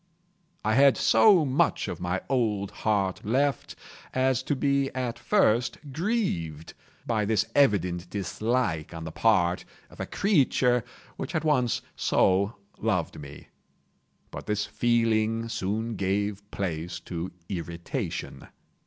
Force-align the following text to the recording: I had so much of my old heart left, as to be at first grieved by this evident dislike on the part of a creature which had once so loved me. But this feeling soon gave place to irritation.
I 0.65 0.73
had 0.73 0.97
so 0.97 1.45
much 1.45 1.87
of 1.87 1.99
my 2.01 2.21
old 2.27 2.71
heart 2.71 3.23
left, 3.23 3.75
as 4.15 4.41
to 4.41 4.55
be 4.55 4.89
at 4.95 5.19
first 5.19 5.77
grieved 5.93 6.73
by 7.05 7.23
this 7.23 7.45
evident 7.53 8.09
dislike 8.09 8.95
on 8.95 9.03
the 9.03 9.11
part 9.11 9.63
of 9.91 9.99
a 9.99 10.07
creature 10.07 10.83
which 11.17 11.33
had 11.33 11.43
once 11.43 11.83
so 11.95 12.55
loved 12.79 13.19
me. 13.19 13.49
But 14.31 14.47
this 14.47 14.65
feeling 14.65 15.47
soon 15.49 15.95
gave 15.97 16.49
place 16.49 16.99
to 17.01 17.31
irritation. 17.47 18.47